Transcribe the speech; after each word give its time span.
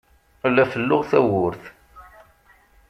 La 0.55 0.65
felluɣ 0.71 1.01
tawwurt. 1.09 1.63